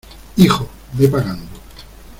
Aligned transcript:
hijo, 0.35 0.67
ve 0.93 1.07
pagando... 1.07 1.47